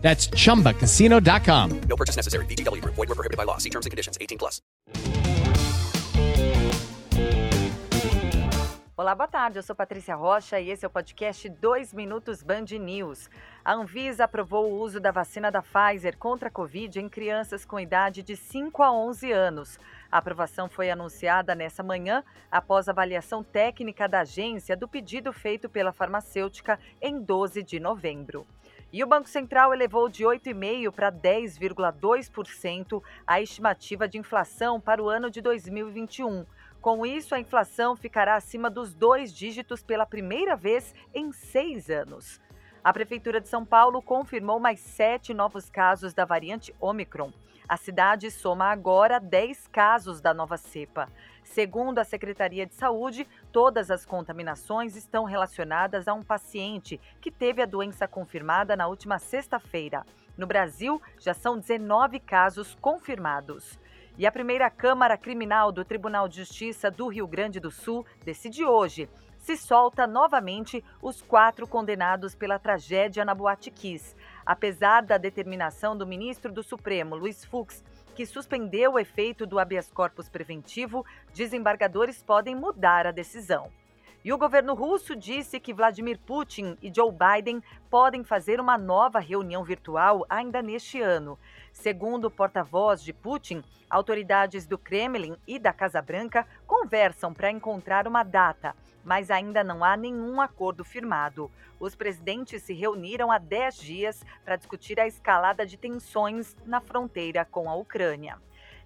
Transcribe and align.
That's 0.00 0.28
chumbacasino.com. 0.34 1.80
No 1.88 1.96
purchase 1.96 2.16
necessary. 2.16 2.46
VGW 2.46 2.80
Group. 2.80 2.94
Void 2.94 3.08
were 3.08 3.14
prohibited 3.14 3.36
by 3.36 3.44
law. 3.44 3.58
See 3.58 3.70
terms 3.70 3.86
and 3.86 3.90
conditions. 3.90 4.16
18 4.18 4.38
plus. 4.38 4.62
Olá, 8.98 9.14
boa 9.14 9.28
tarde. 9.28 9.60
Eu 9.60 9.62
sou 9.62 9.76
Patrícia 9.76 10.16
Rocha 10.16 10.58
e 10.58 10.70
esse 10.70 10.84
é 10.84 10.88
o 10.88 10.90
podcast 10.90 11.48
2 11.48 11.94
Minutos 11.94 12.42
Band 12.42 12.64
News. 12.80 13.30
A 13.64 13.74
Anvisa 13.74 14.24
aprovou 14.24 14.72
o 14.72 14.80
uso 14.80 14.98
da 14.98 15.12
vacina 15.12 15.52
da 15.52 15.62
Pfizer 15.62 16.18
contra 16.18 16.48
a 16.48 16.50
Covid 16.50 16.98
em 16.98 17.08
crianças 17.08 17.64
com 17.64 17.78
idade 17.78 18.24
de 18.24 18.36
5 18.36 18.82
a 18.82 18.92
11 18.92 19.30
anos. 19.30 19.78
A 20.10 20.18
aprovação 20.18 20.68
foi 20.68 20.90
anunciada 20.90 21.54
nessa 21.54 21.80
manhã 21.80 22.24
após 22.50 22.88
avaliação 22.88 23.44
técnica 23.44 24.08
da 24.08 24.22
agência 24.22 24.76
do 24.76 24.88
pedido 24.88 25.32
feito 25.32 25.68
pela 25.68 25.92
farmacêutica 25.92 26.76
em 27.00 27.22
12 27.22 27.62
de 27.62 27.78
novembro. 27.78 28.48
E 28.90 29.04
o 29.04 29.06
Banco 29.06 29.28
Central 29.28 29.74
elevou 29.74 30.08
de 30.08 30.24
8,5% 30.24 30.90
para 30.90 31.12
10,2% 31.12 33.02
a 33.26 33.40
estimativa 33.40 34.08
de 34.08 34.16
inflação 34.16 34.80
para 34.80 35.02
o 35.02 35.10
ano 35.10 35.30
de 35.30 35.42
2021. 35.42 36.46
Com 36.80 37.04
isso, 37.04 37.34
a 37.34 37.40
inflação 37.40 37.94
ficará 37.94 38.36
acima 38.36 38.70
dos 38.70 38.94
dois 38.94 39.30
dígitos 39.34 39.82
pela 39.82 40.06
primeira 40.06 40.56
vez 40.56 40.94
em 41.14 41.32
seis 41.32 41.90
anos. 41.90 42.40
A 42.82 42.92
Prefeitura 42.92 43.40
de 43.40 43.48
São 43.48 43.64
Paulo 43.64 44.00
confirmou 44.00 44.60
mais 44.60 44.78
sete 44.78 45.34
novos 45.34 45.68
casos 45.68 46.14
da 46.14 46.24
variante 46.24 46.74
Omicron. 46.80 47.32
A 47.68 47.76
cidade 47.76 48.30
soma 48.30 48.66
agora 48.66 49.18
10 49.18 49.66
casos 49.66 50.20
da 50.22 50.32
nova 50.32 50.56
cepa. 50.56 51.08
Segundo 51.42 51.98
a 51.98 52.04
Secretaria 52.04 52.64
de 52.64 52.74
Saúde, 52.74 53.26
todas 53.52 53.90
as 53.90 54.06
contaminações 54.06 54.96
estão 54.96 55.24
relacionadas 55.24 56.08
a 56.08 56.14
um 56.14 56.22
paciente 56.22 57.00
que 57.20 57.30
teve 57.30 57.60
a 57.60 57.66
doença 57.66 58.08
confirmada 58.08 58.74
na 58.74 58.86
última 58.86 59.18
sexta-feira. 59.18 60.06
No 60.36 60.46
Brasil, 60.46 61.02
já 61.18 61.34
são 61.34 61.58
19 61.58 62.20
casos 62.20 62.74
confirmados. 62.80 63.78
E 64.16 64.26
a 64.26 64.32
primeira 64.32 64.70
Câmara 64.70 65.18
Criminal 65.18 65.70
do 65.70 65.84
Tribunal 65.84 66.26
de 66.28 66.38
Justiça 66.38 66.90
do 66.90 67.08
Rio 67.08 67.26
Grande 67.26 67.60
do 67.60 67.70
Sul 67.70 68.06
decide 68.24 68.64
hoje 68.64 69.08
se 69.48 69.56
solta 69.56 70.06
novamente 70.06 70.84
os 71.00 71.22
quatro 71.22 71.66
condenados 71.66 72.34
pela 72.34 72.58
tragédia 72.58 73.24
na 73.24 73.34
Boate 73.34 73.70
Kiss. 73.70 74.14
Apesar 74.44 75.02
da 75.02 75.16
determinação 75.16 75.96
do 75.96 76.06
ministro 76.06 76.52
do 76.52 76.62
Supremo, 76.62 77.16
Luiz 77.16 77.46
Fux, 77.46 77.82
que 78.14 78.26
suspendeu 78.26 78.92
o 78.92 78.98
efeito 78.98 79.46
do 79.46 79.58
habeas 79.58 79.90
corpus 79.90 80.28
preventivo, 80.28 81.02
desembargadores 81.32 82.22
podem 82.22 82.54
mudar 82.54 83.06
a 83.06 83.10
decisão. 83.10 83.70
E 84.28 84.32
o 84.34 84.36
governo 84.36 84.74
russo 84.74 85.16
disse 85.16 85.58
que 85.58 85.72
Vladimir 85.72 86.18
Putin 86.18 86.76
e 86.82 86.92
Joe 86.94 87.10
Biden 87.10 87.62
podem 87.88 88.22
fazer 88.22 88.60
uma 88.60 88.76
nova 88.76 89.18
reunião 89.18 89.64
virtual 89.64 90.26
ainda 90.28 90.60
neste 90.60 91.00
ano. 91.00 91.38
Segundo 91.72 92.26
o 92.26 92.30
porta-voz 92.30 93.02
de 93.02 93.10
Putin, 93.10 93.64
autoridades 93.88 94.66
do 94.66 94.76
Kremlin 94.76 95.34
e 95.46 95.58
da 95.58 95.72
Casa 95.72 96.02
Branca 96.02 96.46
conversam 96.66 97.32
para 97.32 97.50
encontrar 97.50 98.06
uma 98.06 98.22
data, 98.22 98.76
mas 99.02 99.30
ainda 99.30 99.64
não 99.64 99.82
há 99.82 99.96
nenhum 99.96 100.42
acordo 100.42 100.84
firmado. 100.84 101.50
Os 101.80 101.94
presidentes 101.94 102.62
se 102.62 102.74
reuniram 102.74 103.32
há 103.32 103.38
10 103.38 103.78
dias 103.78 104.22
para 104.44 104.56
discutir 104.56 105.00
a 105.00 105.06
escalada 105.06 105.64
de 105.64 105.78
tensões 105.78 106.54
na 106.66 106.82
fronteira 106.82 107.46
com 107.46 107.66
a 107.70 107.74
Ucrânia. 107.76 108.36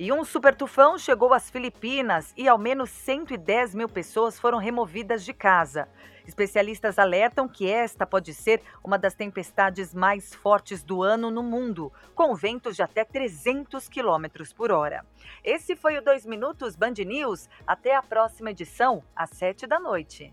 E 0.00 0.12
um 0.12 0.24
super 0.24 0.54
tufão 0.54 0.96
chegou 0.96 1.34
às 1.34 1.50
Filipinas 1.50 2.32
e 2.36 2.46
ao 2.46 2.56
menos 2.56 2.88
110 2.88 3.74
mil 3.74 3.88
pessoas 3.88 4.38
foram 4.38 4.56
removidas 4.56 5.24
de 5.24 5.32
casa. 5.32 5.88
Especialistas 6.24 7.00
alertam 7.00 7.48
que 7.48 7.68
esta 7.68 8.06
pode 8.06 8.32
ser 8.32 8.62
uma 8.84 8.96
das 8.96 9.14
tempestades 9.14 9.92
mais 9.92 10.32
fortes 10.32 10.84
do 10.84 11.02
ano 11.02 11.32
no 11.32 11.42
mundo, 11.42 11.92
com 12.14 12.32
ventos 12.36 12.76
de 12.76 12.82
até 12.82 13.02
300 13.02 13.88
quilômetros 13.88 14.52
por 14.52 14.70
hora. 14.70 15.04
Esse 15.42 15.74
foi 15.74 15.98
o 15.98 16.04
2 16.04 16.26
Minutos 16.26 16.76
Band 16.76 16.94
News. 17.04 17.48
Até 17.66 17.96
a 17.96 18.02
próxima 18.02 18.52
edição, 18.52 19.02
às 19.16 19.30
7 19.30 19.66
da 19.66 19.80
noite. 19.80 20.32